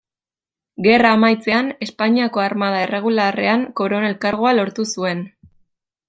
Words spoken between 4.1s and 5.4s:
kargua lortu zuen.